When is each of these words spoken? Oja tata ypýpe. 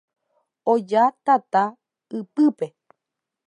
Oja 0.73 1.03
tata 1.25 1.63
ypýpe. 2.17 2.67